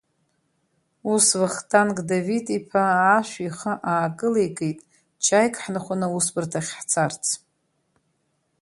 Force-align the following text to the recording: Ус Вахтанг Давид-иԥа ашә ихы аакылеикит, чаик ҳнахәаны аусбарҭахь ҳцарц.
Ус 1.13 1.25
Вахтанг 1.39 1.97
Давид-иԥа 2.09 2.83
ашә 3.17 3.35
ихы 3.47 3.73
аакылеикит, 3.91 4.79
чаик 5.23 5.53
ҳнахәаны 5.63 6.07
аусбарҭахь 6.07 6.71
ҳцарц. 6.77 7.23